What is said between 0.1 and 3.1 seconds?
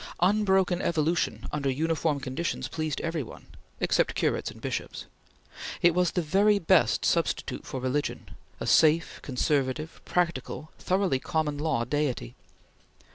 Unbroken Evolution under uniform conditions pleased